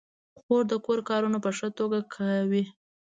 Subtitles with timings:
[0.41, 2.63] خور د کور کارونه په ښه توګه کوي.